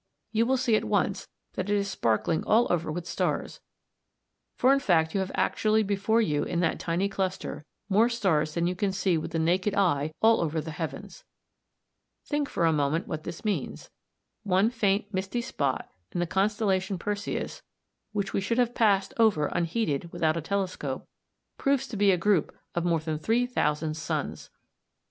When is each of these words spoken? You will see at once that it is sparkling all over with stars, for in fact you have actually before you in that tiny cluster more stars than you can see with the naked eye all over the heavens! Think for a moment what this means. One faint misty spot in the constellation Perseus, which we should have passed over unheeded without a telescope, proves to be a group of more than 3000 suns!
You 0.31 0.47
will 0.47 0.57
see 0.57 0.75
at 0.75 0.83
once 0.83 1.27
that 1.53 1.69
it 1.69 1.75
is 1.75 1.87
sparkling 1.87 2.43
all 2.45 2.65
over 2.71 2.91
with 2.91 3.05
stars, 3.05 3.61
for 4.55 4.73
in 4.73 4.79
fact 4.79 5.13
you 5.13 5.19
have 5.19 5.31
actually 5.35 5.83
before 5.83 6.19
you 6.23 6.41
in 6.41 6.59
that 6.61 6.79
tiny 6.79 7.07
cluster 7.07 7.65
more 7.87 8.09
stars 8.09 8.55
than 8.55 8.65
you 8.65 8.73
can 8.73 8.91
see 8.91 9.15
with 9.15 9.29
the 9.29 9.37
naked 9.37 9.75
eye 9.75 10.11
all 10.19 10.41
over 10.41 10.59
the 10.59 10.71
heavens! 10.71 11.23
Think 12.25 12.49
for 12.49 12.65
a 12.65 12.73
moment 12.73 13.07
what 13.07 13.25
this 13.25 13.45
means. 13.45 13.91
One 14.41 14.71
faint 14.71 15.13
misty 15.13 15.39
spot 15.39 15.87
in 16.11 16.19
the 16.19 16.25
constellation 16.25 16.97
Perseus, 16.97 17.61
which 18.11 18.33
we 18.33 18.41
should 18.41 18.57
have 18.57 18.73
passed 18.73 19.13
over 19.19 19.51
unheeded 19.53 20.11
without 20.11 20.35
a 20.35 20.41
telescope, 20.41 21.07
proves 21.59 21.85
to 21.89 21.95
be 21.95 22.09
a 22.09 22.17
group 22.17 22.57
of 22.73 22.83
more 22.83 22.99
than 23.01 23.19
3000 23.19 23.93
suns! 23.95 24.49